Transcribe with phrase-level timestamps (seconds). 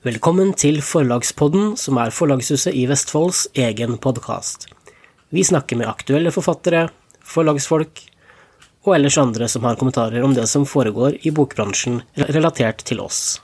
[0.00, 4.62] Velkommen til Forlagspodden, som er Forlagshuset i Vestfolds egen podkast.
[5.28, 6.86] Vi snakker med aktuelle forfattere,
[7.20, 8.00] forlagsfolk
[8.86, 13.42] og ellers andre som har kommentarer om det som foregår i bokbransjen relatert til oss.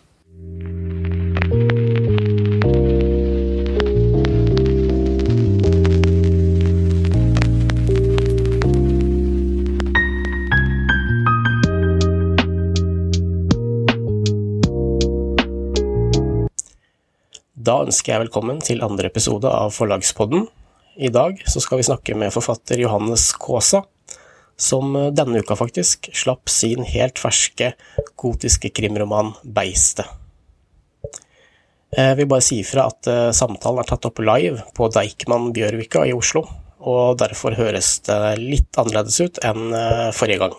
[17.66, 20.44] Da ønsker jeg velkommen til andre episode av Forlagspodden.
[21.02, 23.80] I dag skal vi snakke med forfatter Johannes Kaasa,
[24.54, 27.72] som denne uka faktisk slapp sin helt ferske
[28.22, 30.06] gotiske krimroman 'Beistet'.
[31.96, 36.04] Jeg vil bare si ifra at eh, samtalen er tatt opp live på Deichman Bjørvika
[36.06, 36.44] i Oslo,
[36.78, 40.54] og derfor høres det litt annerledes ut enn eh, forrige gang.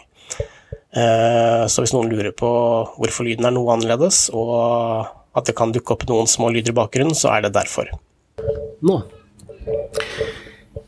[0.92, 2.52] Eh, så hvis noen lurer på
[2.98, 6.77] hvorfor lyden er noe annerledes, og at det kan dukke opp noen små lyder i
[6.77, 7.91] bakgrunnen, så er det derfor.
[8.86, 8.99] Nå.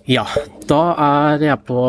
[0.10, 0.26] Ja,
[0.70, 1.80] da er jeg på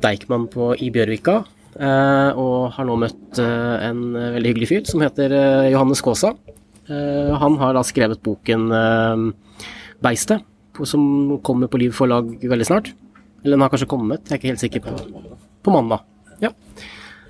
[0.00, 1.42] Deichman på, i Bjørvika,
[1.78, 5.34] og har nå møtt en veldig hyggelig fyr som heter
[5.68, 6.32] Johannes Kaasa.
[6.88, 8.70] Han har da skrevet boken
[10.00, 10.46] Beistet,
[10.88, 11.02] som
[11.44, 12.92] kommer på Liv forlag veldig snart.
[13.44, 14.94] Eller den har kanskje kommet, jeg er ikke helt sikker på
[15.62, 16.06] På mandag.
[16.40, 16.54] Ja.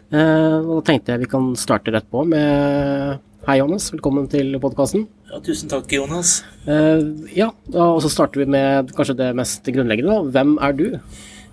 [0.08, 3.86] Og da tenkte jeg vi kan starte rett på med Hei, Johannes.
[3.92, 5.06] Velkommen til podkasten.
[5.30, 6.42] Ja, tusen takk, Jonas.
[6.66, 7.46] Uh, ja,
[7.80, 10.18] og så starter vi med kanskje det mest grunnleggende.
[10.18, 10.32] da.
[10.34, 10.84] Hvem er du?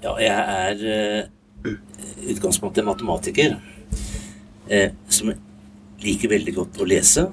[0.03, 0.83] Ja, jeg er
[1.63, 1.73] uh,
[2.33, 3.57] utgangspunktet matematiker.
[5.07, 5.31] Som
[6.03, 7.27] liker veldig godt å lese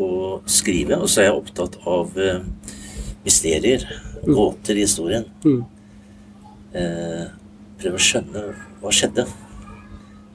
[0.00, 0.96] og skrive.
[0.96, 2.16] Og så er jeg opptatt av
[3.26, 3.88] mysterier,
[4.24, 5.26] gåter i historien.
[5.44, 5.64] Mm.
[6.72, 8.46] prøve å skjønne
[8.80, 9.26] hva skjedde,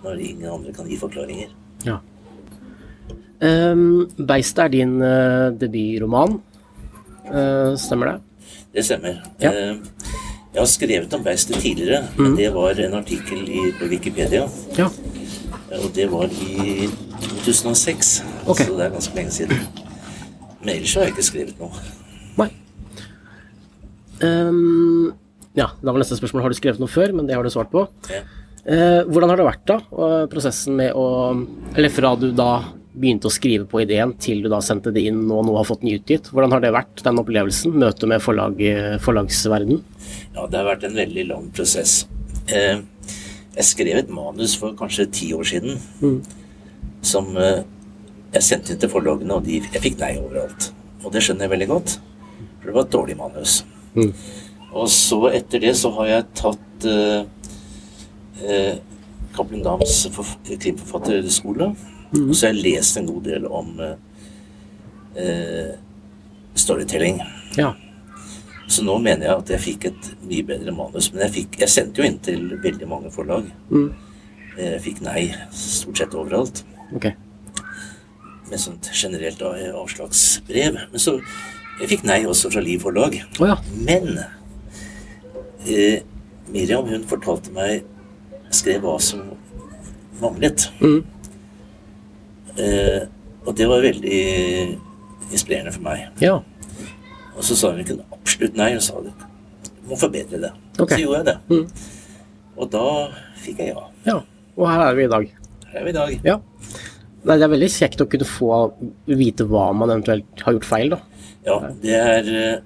[0.03, 1.53] når ingen andre kan gi forklaringer.
[1.85, 1.99] Ja.
[3.41, 6.41] Um, 'Beistet' er din uh, debutroman,
[7.25, 8.17] uh, stemmer det?
[8.75, 9.17] Det stemmer.
[9.41, 9.51] Ja.
[9.51, 9.77] Uh,
[10.51, 12.23] jeg har skrevet om beistet tidligere, mm.
[12.23, 14.43] men det var en artikkel i, på Wikipedia.
[14.77, 14.89] Ja.
[15.79, 16.89] Og det var i
[17.45, 18.65] 2006, okay.
[18.65, 19.57] så det er ganske lenge siden.
[20.59, 21.71] Men ellers har jeg ikke skrevet noe.
[22.37, 22.49] Nei.
[24.21, 25.13] Um,
[25.55, 27.71] ja, da var neste spørsmål har du skrevet noe før, men det har du svart
[27.71, 27.87] på.
[28.11, 28.21] Ja.
[28.61, 29.77] Hvordan har det vært, da,
[30.29, 31.05] prosessen med å
[31.73, 32.51] Eller fra du da
[32.91, 35.81] begynte å skrive på ideen til du da sendte det inn og nå har fått
[35.85, 36.29] den utgitt.
[36.29, 37.73] Hvordan har det vært, den opplevelsen?
[37.79, 38.59] Møtet med forlag,
[39.03, 39.81] forlagsverden?
[40.35, 42.03] Ja, det har vært en veldig lang prosess.
[42.51, 42.83] Eh,
[43.55, 46.19] jeg skrev et manus for kanskje ti år siden mm.
[47.05, 47.63] som eh,
[48.35, 50.71] jeg sendte inn til forlagene, og de, jeg fikk nei overalt.
[51.01, 51.97] Og det skjønner jeg veldig godt,
[52.59, 53.57] for det var et dårlig manus.
[53.95, 54.13] Mm.
[54.71, 57.23] Og så etter det så har jeg tatt eh,
[58.45, 58.73] eh
[59.31, 60.07] Cappelen Dams
[60.43, 61.71] krimforfatterskole
[62.11, 62.29] Mm.
[62.29, 63.79] Og så har jeg lest en god del om
[65.15, 65.69] eh,
[66.59, 67.21] storytelling.
[67.55, 67.71] Ja.
[68.71, 71.11] Så nå mener jeg at jeg fikk et mye bedre manus.
[71.13, 73.47] Men jeg, fikk, jeg sendte jo inn til veldig mange forlag.
[73.71, 73.89] Mm.
[74.57, 76.63] Jeg fikk nei stort sett overalt.
[76.91, 77.15] Okay.
[78.51, 80.83] Med sånt generelt avslagsbrev.
[80.91, 81.19] Men så
[81.79, 83.15] Jeg fikk nei også fra Liv forlag.
[83.39, 83.55] Oh, ja.
[83.87, 84.19] Men
[85.65, 86.03] eh,
[86.51, 87.87] Miriam hun fortalte meg
[88.51, 89.23] Skrev hva som
[90.21, 90.67] manglet.
[90.81, 91.01] Mm.
[92.59, 93.03] Eh,
[93.45, 94.21] og det var veldig
[95.31, 96.07] inspirerende for meg.
[96.21, 96.37] Ja.
[97.37, 99.13] Og så sa hun ikke absolutt nei, hun sa det.
[99.81, 100.51] Du må forbedre det.
[100.77, 100.97] Okay.
[100.97, 101.37] Så gjorde jeg det.
[101.49, 102.01] Mm.
[102.61, 102.85] Og da
[103.41, 103.85] fikk jeg ja.
[104.05, 104.17] Ja,
[104.57, 105.29] Og her er vi i dag.
[105.71, 106.27] Her er vi i dag.
[106.27, 106.37] Ja.
[107.21, 108.51] Det er veldig kjekt å kunne få
[109.09, 110.99] vite hva man eventuelt har gjort feil, da.
[111.45, 112.59] Ja, det er eh,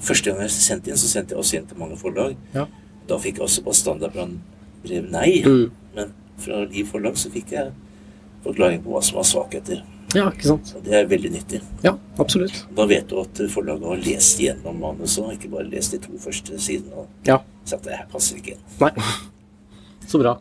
[0.00, 2.32] Første gang jeg sendte inn, så sendte jeg også inn til mange forlag.
[2.54, 2.64] Ja.
[3.10, 3.74] Da fikk jeg også på
[4.80, 5.42] standardbrev nei.
[5.44, 5.70] Mm.
[5.94, 7.72] Men fra Liv forlag så fikk jeg
[8.44, 9.82] forklaring på hva som var svakheter.
[10.14, 10.72] Ja, ikke sant.
[10.76, 11.60] Og det er veldig nyttig.
[11.84, 12.64] Ja, absolutt.
[12.74, 16.18] Da vet du at forlaget har lest gjennom manuset, og ikke bare lest de to
[16.18, 17.38] første sidene og ja.
[17.64, 18.64] sagt at det her passer ikke inn.
[18.80, 18.90] Nei.
[20.10, 20.40] Så bra.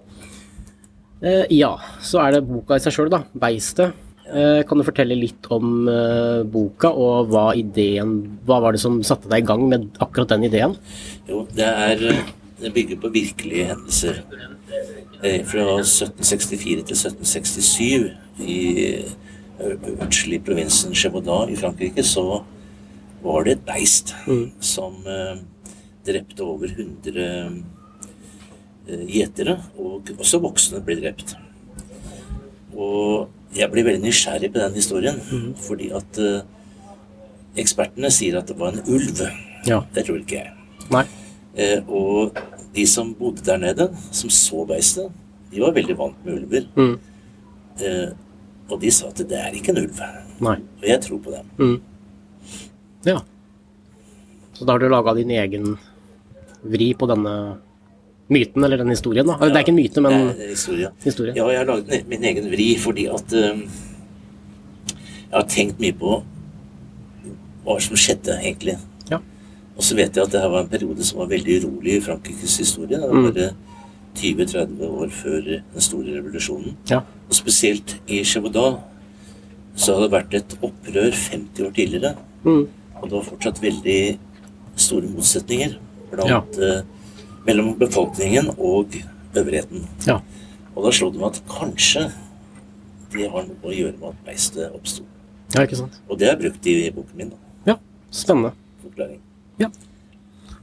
[1.21, 3.25] Eh, ja, så er det boka i seg sjøl, da.
[3.35, 3.93] 'Beistet'.
[4.29, 8.99] Eh, kan du fortelle litt om eh, boka, og hva ideen Hva var det som
[9.01, 10.75] satte deg i gang med akkurat den ideen?
[11.29, 12.03] Jo, det er
[12.59, 14.21] Det bygger på virkelige hendelser.
[15.23, 18.59] Eh, fra 1764 til 1767 i
[19.59, 22.43] øvertslig provinsen Chebaudat i Frankrike, så
[23.23, 24.45] var det et beist mm.
[24.63, 25.35] som uh,
[26.07, 27.25] drepte over 100
[28.87, 31.35] uh, gjetere, og også voksne ble drept.
[32.71, 35.53] Og jeg ble veldig nysgjerrig på den historien, mm.
[35.59, 36.21] fordi at
[37.59, 39.25] ekspertene sier at det var en ulv.
[39.67, 39.81] Ja.
[39.95, 40.53] Det tror ikke jeg.
[40.93, 41.03] Nei.
[41.87, 42.37] Og
[42.75, 45.09] de som bodde der nede, som så beistet,
[45.51, 46.67] de var veldig vant med ulver.
[46.77, 46.99] Mm.
[47.81, 48.09] Eh,
[48.69, 50.01] og de sa at det er ikke en ulv.
[50.45, 50.57] Nei.
[50.81, 51.41] Og jeg tror på det.
[53.09, 53.17] Ja.
[54.53, 55.73] Så da har du laga din egen
[56.61, 57.33] vri på denne
[58.29, 59.39] myten, eller den historien, da.
[59.41, 60.91] Det er ikke en myte, men er historie.
[61.03, 61.33] historie.
[61.35, 63.63] Ja, jeg har laget min- egen vri fordi at eh,
[65.31, 66.19] jeg har tenkt mye på
[67.65, 68.77] hva som skjedde, egentlig.
[69.79, 69.81] Ja.
[69.81, 72.01] Og så vet jeg at det her var en periode som var veldig urolig i
[72.03, 72.97] Frankrikes historie.
[72.99, 73.33] Det var Mm.
[73.33, 73.49] bare
[74.15, 75.41] 20-30 år før
[75.73, 76.75] den store revolusjonen.
[76.89, 76.97] Ja.
[77.29, 78.79] Og spesielt i Chevaudan
[79.75, 82.15] så hadde det vært et opprør 50 år tidligere.
[82.43, 82.67] Mm.
[83.01, 84.17] Og det var fortsatt veldig
[84.75, 85.77] store motsetninger
[86.11, 86.81] blant, eh,
[87.45, 88.87] mellom befolkningen og
[89.35, 89.87] øvrigheten.
[90.07, 90.19] ja.
[90.75, 92.11] Og da slo det meg at kanskje
[93.11, 95.03] det har noe å gjøre med at beistet oppsto.
[95.55, 95.61] Ja.
[96.09, 97.29] Og det har jeg brukt i boken min.
[97.29, 97.35] da,
[97.65, 97.75] Ja,
[98.11, 98.51] spennende.
[98.83, 99.19] Forklaring.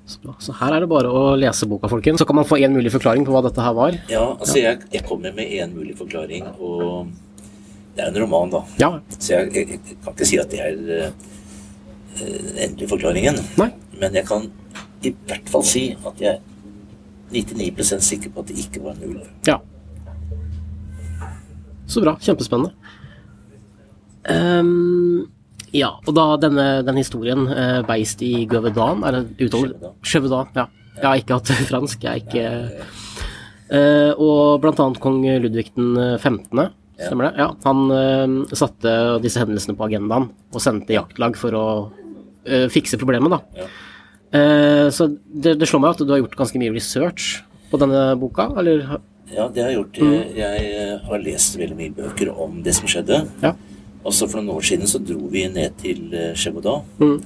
[0.06, 0.37] Så, bra.
[0.38, 2.20] så her er det bare å lese boka, folkens.
[2.22, 3.96] Så kan man få én mulig forklaring på hva dette her var.
[4.10, 7.08] Ja, altså jeg, jeg kommer med én mulig forklaring, og
[7.96, 8.60] det er en roman, da.
[8.78, 8.93] Ja.
[9.19, 11.08] Så jeg, jeg, jeg kan ikke si at det er eh,
[12.20, 13.40] den endelige forklaringen.
[13.58, 13.72] Nei.
[13.98, 14.46] Men jeg kan
[15.02, 16.44] i hvert fall si at jeg er
[17.34, 19.26] 99% sikker på at det ikke var en ulv.
[19.49, 19.58] Ja.
[21.90, 22.14] Så bra.
[22.22, 22.75] Kjempespennende.
[24.31, 25.26] Ehm,
[25.76, 29.93] ja, og da denne den historien, uh, beist i Gøvedan, er det uttaler?
[30.06, 30.67] Chevaudan, ja.
[30.96, 32.46] Jeg har ikke hatt fransk, jeg er ikke
[33.69, 37.32] uh, Og blant annet kong Ludvig den 15., stemmer det?
[37.43, 38.94] Ja, han uh, satte
[39.25, 43.69] disse hendelsene på agendaen og sendte jaktlag for å uh, fikse problemet, da.
[44.37, 47.40] Eh, så det, det slår meg at du har gjort ganske mye research
[47.70, 48.84] på denne boka, eller?
[49.31, 50.00] Ja, det har jeg gjort.
[50.02, 53.25] Jeg, jeg eh, har lest veldig mye bøker om det som skjedde.
[53.43, 53.55] Ja.
[54.06, 57.16] Og så for noen år siden så dro vi ned til eh, Chevaudan Mm.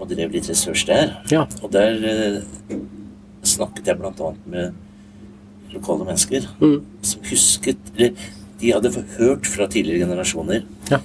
[0.00, 1.10] og drev litt research der.
[1.30, 1.42] Ja.
[1.62, 2.78] Og der eh,
[3.44, 4.72] snakket jeg annet med
[5.74, 6.80] lokale mennesker Mm.
[7.02, 8.12] som husket Eller
[8.60, 10.98] de hadde hørt fra tidligere generasjoner Ja.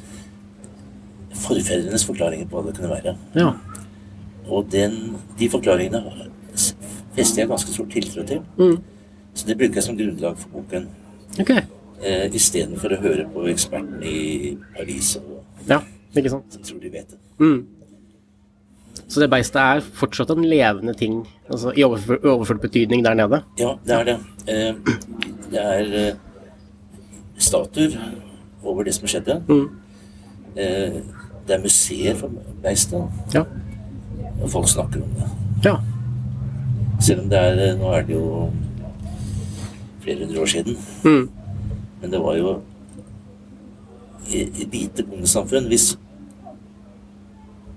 [1.36, 3.16] forfedrenes forklaringer på hva det kunne være.
[3.36, 3.52] Ja.
[4.48, 6.02] Og den, de forklaringene
[7.16, 8.42] fester jeg ganske stor tiltro til.
[8.58, 8.78] Mm.
[9.36, 10.88] Så det bruker jeg som grunnlag for boken.
[11.40, 11.52] Ok.
[12.04, 15.80] Eh, Istedenfor å høre på eksperten i Paris og Ja,
[16.16, 16.52] ikke sant.
[16.54, 17.18] som tror de vet det.
[17.40, 17.66] Mm.
[19.08, 23.44] Så det beistet er fortsatt en levende ting, altså i overført, overført betydning der nede?
[23.60, 24.18] Ja, det er det.
[24.48, 24.74] Eh,
[25.52, 26.14] Det er eh,
[27.38, 27.96] statuer
[28.64, 29.42] over det som skjedde.
[29.48, 29.70] Mm.
[30.58, 31.02] Eh,
[31.48, 32.32] Det er museer for
[32.64, 33.04] beistet,
[33.34, 33.44] Ja.
[34.42, 35.30] og folk snakker om det.
[35.66, 35.76] Ja.
[37.00, 38.52] Selv om det er eh, Nå er det jo
[40.02, 40.78] flere hundre år siden.
[41.04, 41.30] Mm.
[42.02, 42.56] Men det var jo
[44.26, 45.92] i lite bondesamfunn hvis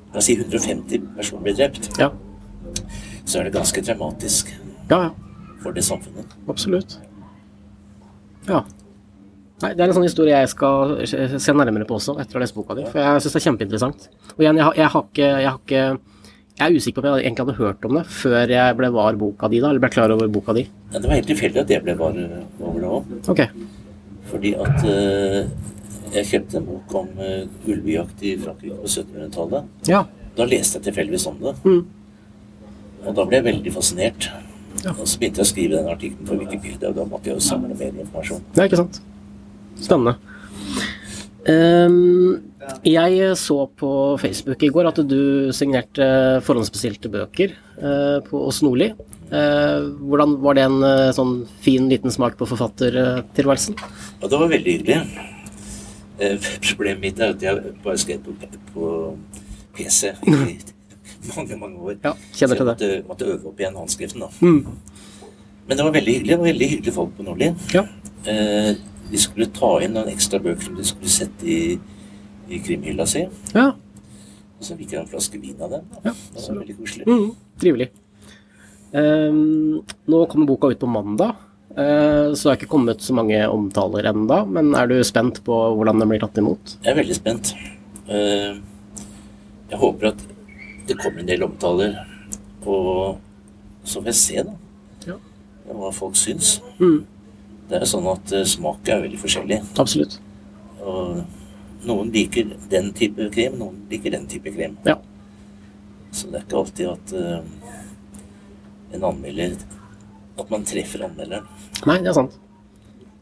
[0.09, 2.07] La oss si 150 personer blir drept, Ja.
[3.29, 4.49] så er det ganske dramatisk
[4.89, 5.11] Ja, ja.
[5.61, 6.33] for det samfunnet.
[6.49, 6.97] Absolutt.
[8.49, 8.63] Ja.
[9.61, 12.41] Nei, Det er en sånn historie jeg skal se nærmere på også, etter å ha
[12.47, 12.85] lest boka di.
[12.89, 14.09] For jeg syns det er kjempeinteressant.
[14.39, 15.99] Og igjen, jeg har, jeg har ikke Jeg har ikke
[16.59, 19.15] jeg er usikker på om jeg egentlig hadde hørt om det før jeg ble var
[19.15, 20.65] boka di, da, eller ble klar over boka di.
[20.91, 22.17] Ja, det var helt tilfeldig at jeg ble var
[22.59, 23.53] over det òg.
[24.29, 25.49] Fordi at eh,
[26.15, 29.67] jeg kjøpte en bok om uh, ulvejakt i Frankrike på 1700-tallet.
[29.89, 30.03] Ja.
[30.39, 31.55] Da leste jeg tilfeldigvis om det.
[31.65, 31.83] Mm.
[33.05, 34.31] Og da ble jeg veldig fascinert.
[34.85, 34.95] Ja.
[34.95, 37.45] Og så begynte jeg å skrive den artikkelen for Wikipedia, og da måtte jeg jo
[37.45, 38.45] samle mer informasjon.
[38.55, 39.01] Det er ikke sant.
[39.79, 40.17] Spennende.
[41.49, 42.41] Ehm,
[42.85, 43.91] jeg så på
[44.21, 46.09] Facebook i går at du signerte
[46.45, 48.91] forhåndsbestilte bøker eh, på hos Nordli.
[49.29, 51.35] Eh, hvordan Var det en eh, sånn
[51.65, 53.79] fin, liten smak på forfattertilværelsen?
[53.79, 55.01] Ja, det var veldig hyggelig.
[56.19, 58.35] Problemet mitt er at jeg bare skrev på,
[58.75, 58.93] på
[59.79, 60.37] PC i
[61.37, 61.97] mange, mange år.
[62.05, 64.31] Ja, kjenner til Så jeg måtte, måtte øve opp igjen håndskriften, da.
[64.43, 65.29] Mm.
[65.69, 66.33] Men det var veldig hyggelig.
[66.33, 67.53] Det var veldig hyggelige folk på Nordli.
[67.77, 67.85] Ja.
[69.09, 71.79] De skulle ta inn noen ekstra bøker som de skulle sette i,
[72.49, 73.27] i krimhylla si.
[73.55, 73.71] ja.
[74.59, 75.85] Og så fikk jeg en flaske vin av dem.
[76.03, 77.05] Ja, det var veldig koselig.
[77.07, 77.29] Mm,
[77.63, 77.87] trivelig.
[78.91, 81.37] Um, nå kommer boka ut på mandag,
[81.77, 84.41] eh, så det har ikke kommet så mange omtaler ennå.
[84.51, 86.75] Men er du spent på hvordan den blir tatt imot?
[86.83, 87.53] Jeg er veldig spent.
[88.09, 88.59] Eh,
[89.71, 90.27] jeg håper at
[90.89, 91.95] det kommer en del omtaler,
[92.65, 93.21] og
[93.85, 94.57] så får jeg se, da.
[95.13, 95.21] Ja.
[95.69, 96.57] Hva folk syns.
[96.81, 97.05] Mm,
[97.69, 99.61] Det er sånn at eh, smak er veldig forskjellig.
[99.83, 100.19] absolutt.
[100.81, 101.21] Og
[101.89, 104.77] noen liker den type krem, noen liker den type krem.
[104.89, 104.97] Ja.
[106.11, 107.75] Så det er ikke alltid at uh,
[108.97, 109.59] en anmelder
[110.39, 111.45] At man treffer anmelderen.
[111.85, 112.39] Nei, det er sant.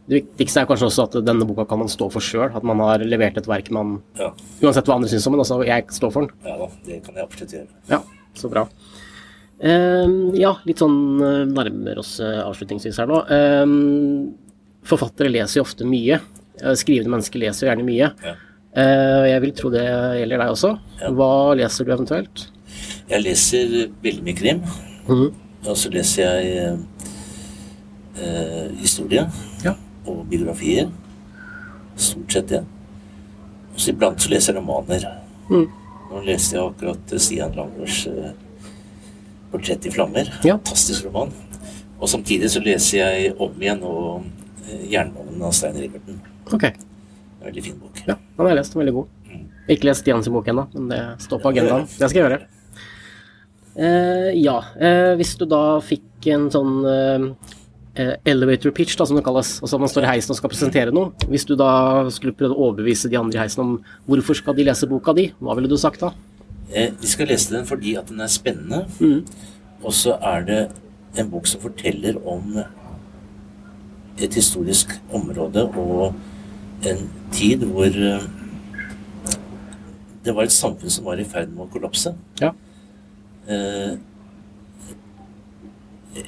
[0.06, 2.52] Det viktigste er kanskje også at denne boka kan man stå for sjøl.
[2.54, 4.28] At man har levert et verk man Ja,
[4.62, 6.46] Uansett hva andre syns om den, altså jeg står for den.
[6.46, 7.80] ja da, det kan jeg absolutt gjøre.
[7.90, 8.02] Ja,
[8.38, 8.66] så bra.
[9.64, 13.22] Ehm, ja, litt sånn eh, nærmer oss eh, avslutningsvis her nå.
[13.32, 14.34] Ehm,
[14.86, 16.18] forfattere leser jo ofte mye.
[16.60, 18.10] Eh, Skrivende mennesker leser jo gjerne mye.
[18.26, 18.34] Ja.
[18.76, 20.70] Jeg vil tro det gjelder deg også.
[21.00, 21.08] Ja.
[21.16, 22.42] Hva leser du eventuelt?
[23.08, 23.70] Jeg leser
[24.04, 24.58] veldig mye krim.
[25.08, 25.30] Mm.
[25.64, 26.74] Og så leser jeg
[28.20, 29.24] eh, historie
[29.64, 29.72] Ja.
[30.04, 30.90] og biografier.
[31.96, 32.60] Stort sett det.
[33.72, 35.08] Og så iblant så leser jeg romaner.
[35.48, 35.64] Mm.
[36.10, 38.34] Nå leste jeg akkurat Stian Langers eh,
[39.50, 40.32] 'Portrett i flammer'.
[40.44, 40.56] Ja.
[40.58, 41.32] Fantastisk roman.
[42.00, 44.24] Og samtidig så leser jeg om igjen og
[44.66, 46.20] eh, 'Jernbanen' av Stein Riverton.
[46.52, 46.72] Okay.
[47.40, 48.02] En veldig fin bok.
[48.06, 48.76] Ja, den har jeg lest.
[48.76, 49.12] Veldig god.
[49.68, 51.88] Ikke lest Stians bok ennå, men det står på agendaen.
[51.98, 52.40] Det skal jeg gjøre.
[53.76, 57.26] Eh, ja, eh, hvis du da fikk en sånn eh,
[58.00, 60.94] eh, elevator pitch, da, som det kalles, altså man står i heisen og skal presentere
[60.94, 61.12] noe.
[61.28, 63.74] Hvis du da skulle prøve å overbevise de andre i heisen om
[64.08, 66.14] hvorfor skal de lese boka di, hva ville du sagt da?
[66.74, 68.86] Eh, De skal lese den fordi at den er spennende.
[69.82, 70.62] Og så er det
[71.18, 72.56] en bok som forteller om
[74.18, 76.14] et historisk område og
[76.86, 78.22] en tid hvor eh,
[80.24, 82.14] det var et samfunn som var i ferd med å kollapse.
[82.40, 82.50] Ja.
[83.48, 83.94] Eh,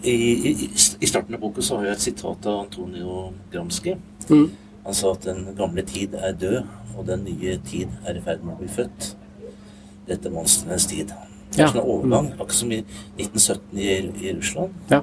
[0.04, 0.52] I, i,
[1.00, 3.96] I starten av boken så har jeg et sitat av Antonio Gramsci.
[4.28, 4.50] Mm.
[4.84, 6.58] Han sa at den gamle tid er død,
[6.96, 9.14] og den nye tid er i ferd med å bli født.
[10.08, 11.08] Dette monstrenes tid.
[11.52, 11.68] Det er Ja.
[11.72, 12.32] sånn overgang.
[12.38, 12.82] Akkurat som i
[13.18, 15.02] 1917 i, i Russland, Ja.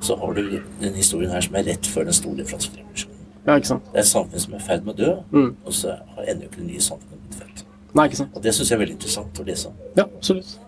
[0.00, 3.10] så har du den historien her som er rett før den store franske revolusjonen.
[3.46, 3.58] ja.
[3.58, 5.56] Det er et samfunn som er i ferd med å dø, Mm.
[5.66, 7.64] og så har ennå ikke det nye samfunnet blitt født.
[7.94, 8.30] Nei, ikke sant.
[8.36, 9.72] Og det syns jeg er veldig interessant å lese om.
[9.96, 10.58] Ja, absolutt.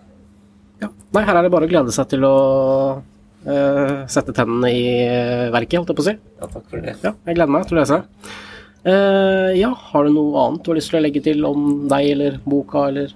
[0.81, 0.87] Ja.
[1.13, 3.01] Nei, her er det bare å glede seg til å
[3.47, 6.17] uh, sette tennene i eh, verket, holdt jeg på å si.
[6.41, 6.95] Ja, takk for det.
[7.03, 8.03] Ja, jeg gleder meg til å lese.
[8.85, 12.11] Uh, ja, har du noe annet du har lyst til å legge til om deg
[12.13, 13.11] eller boka, eller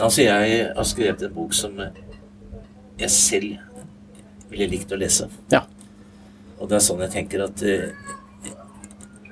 [0.00, 1.76] Altså, jeg har skrevet en bok som
[3.00, 3.56] jeg selv
[4.50, 5.28] ville likt å lese.
[5.52, 5.62] Ja.
[6.60, 7.92] Og det er sånn jeg tenker at eh,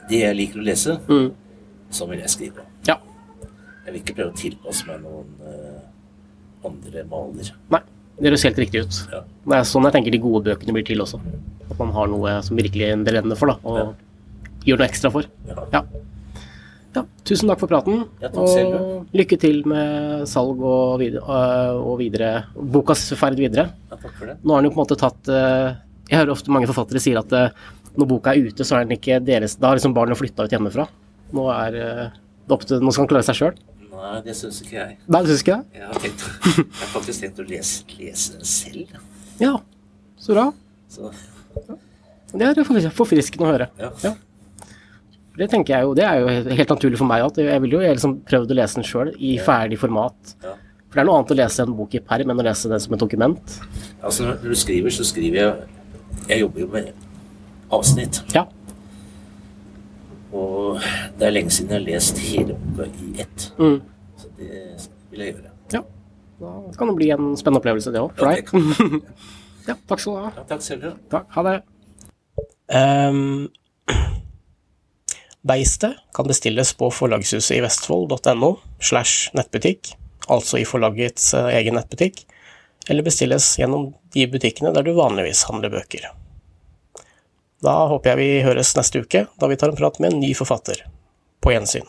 [0.08, 1.30] det jeg liker å lese, Mm.
[1.92, 2.64] sånn vil jeg skrive.
[2.88, 2.96] Ja.
[3.84, 7.50] Jeg vil ikke prøve å tilpasse meg noen uh, andre maler.
[7.72, 7.80] Nei,
[8.18, 8.98] det høres helt riktig ut.
[9.12, 9.22] Ja.
[9.48, 11.20] Det er sånn jeg tenker de gode bøkene blir til også.
[11.70, 15.28] At man har noe som virkelig brenner for, da, og gjør noe ekstra for.
[15.48, 15.64] Ja.
[15.72, 15.82] Ja.
[17.28, 17.34] Ja.
[17.34, 18.74] Tusen takk for praten, Ja, takk selv.
[18.80, 23.68] og lykke til med salg og vid og videre bokas ferd videre.
[23.90, 24.38] ja, takk for det.
[24.42, 25.74] Nå har den jo på en måte tatt eh,
[26.08, 27.50] Jeg hører ofte mange forfattere sier at eh,
[27.98, 30.52] når boka er ute, så er den ikke deres Da har liksom barnet flytta ut
[30.54, 30.86] hjemmefra.
[31.34, 31.88] Nå er det
[32.48, 33.56] opp til Nå skal han klare seg sjøl.
[33.98, 34.96] Nei, det syns ikke jeg.
[35.10, 35.64] Nei, det syns ikke jeg.
[35.74, 38.92] Jeg har, tenkt, jeg har faktisk tenkt å lese, lese den selv.
[39.42, 39.56] Ja.
[40.22, 40.44] Så bra.
[40.88, 41.10] Så
[42.32, 43.68] Det er forfris- forfriskende å høre.
[43.80, 43.90] ja.
[44.04, 44.14] Ja.
[45.38, 47.78] Det tenker jeg jo, det er jo helt helt naturlig for meg at jeg ville
[47.78, 50.34] jo liksom prøvd å lese den sjøl i ferdig format.
[50.44, 50.54] ja.
[50.88, 52.80] For det er noe annet å lese en bok i perm enn å lese den
[52.80, 53.56] som et dokument.
[54.00, 56.88] Altså, når du skriver, så skriver jeg Jeg jobber jo med
[57.76, 58.22] avsnitt.
[58.34, 58.46] Ja.
[60.32, 60.80] Og
[61.18, 63.46] det er lenge siden jeg har lest hele boka i ett.
[63.60, 63.78] Mm.
[64.16, 64.50] Så det
[65.12, 65.52] vil jeg gjøre.
[65.76, 65.82] ja.
[66.40, 69.02] Da kan det bli en spennende opplevelse, det òg, for Ja, deg.
[69.68, 70.28] Ja, takk skal du ha.
[70.38, 70.84] Ja, takk selv.
[70.88, 70.92] ja.
[71.12, 71.56] Takk, ha det.
[72.72, 73.48] Um,
[75.46, 78.50] Beistet kan bestilles på forlagshuset i vestfold.no
[78.82, 79.92] slash nettbutikk,
[80.26, 82.24] altså i forlagets eh, egen nettbutikk,
[82.88, 86.08] eller bestilles gjennom de butikkene der du vanligvis handler bøker.
[87.62, 90.32] Da håper jeg vi høres neste uke, da vi tar en prat med en ny
[90.38, 90.84] forfatter.
[91.42, 91.86] På gjensyn.